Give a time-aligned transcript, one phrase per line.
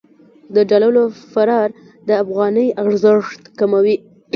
[0.55, 0.95] د ډالر
[1.31, 1.69] فرار
[2.07, 3.95] د افغانۍ ارزښت کموي.